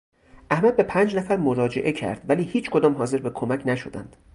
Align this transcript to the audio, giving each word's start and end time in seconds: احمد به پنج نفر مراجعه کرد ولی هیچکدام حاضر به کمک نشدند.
احمد 0.51 0.75
به 0.77 0.83
پنج 0.83 1.15
نفر 1.15 1.37
مراجعه 1.37 1.91
کرد 1.91 2.25
ولی 2.27 2.43
هیچکدام 2.43 2.93
حاضر 2.95 3.17
به 3.17 3.29
کمک 3.29 3.61
نشدند. 3.65 4.15